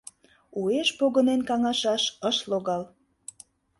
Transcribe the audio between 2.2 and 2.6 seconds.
ыш